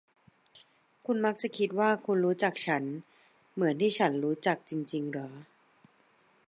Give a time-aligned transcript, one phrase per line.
[1.05, 2.83] คุณมักจะคิดว่าคุณรู้จักฉัน
[3.53, 5.31] เหมือนที่ฉันรู้จักจริง ๆ เหรอ?